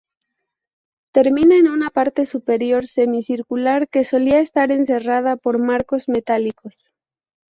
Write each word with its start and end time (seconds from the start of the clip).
Termina 1.13 1.57
en 1.57 1.67
una 1.67 1.91
parte 1.91 2.25
superior 2.25 2.87
semicircular, 2.87 3.87
que 3.87 4.03
solía 4.03 4.39
estar 4.39 4.71
encerrada 4.71 5.35
por 5.35 5.59
marcos 5.59 6.09
metálicos. 6.09 6.73